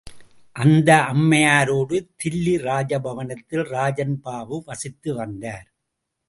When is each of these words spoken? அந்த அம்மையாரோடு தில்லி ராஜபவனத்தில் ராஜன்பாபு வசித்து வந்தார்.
அந்த 0.55 0.89
அம்மையாரோடு 1.13 1.97
தில்லி 2.23 2.55
ராஜபவனத்தில் 2.61 3.65
ராஜன்பாபு 3.75 4.57
வசித்து 4.65 5.13
வந்தார். 5.13 5.67